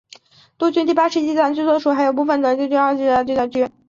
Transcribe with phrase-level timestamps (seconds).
[0.57, 3.71] 陆军第八十一集团军所属部队还有部分来自原陆军第二十七集团军。